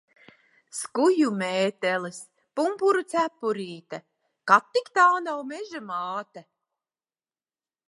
[0.77, 2.17] Skuju mētelis,
[2.61, 4.01] pumpuru cepurīte.
[4.53, 6.47] Kad tik tā nav Meža māte?